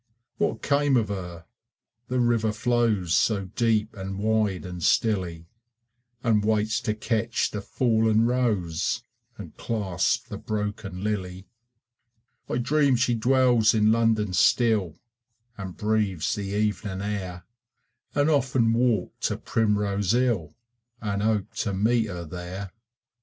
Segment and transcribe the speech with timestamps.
[0.37, 1.45] What came of her?
[2.07, 5.45] The river flows So deep and wide and stilly,
[6.23, 9.03] And waits to catch the fallen rose
[9.37, 11.45] And clasp the broken lily.
[12.49, 14.97] I dream she dwells in London still
[15.55, 17.43] And breathes the evening air,
[18.15, 20.55] And often walk to Primrose Hill,
[20.99, 22.71] And hope to meet her there.